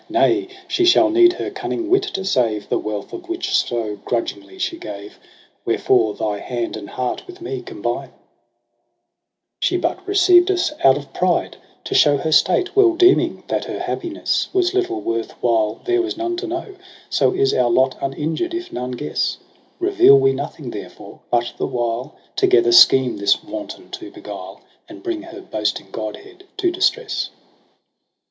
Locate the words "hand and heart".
6.39-7.27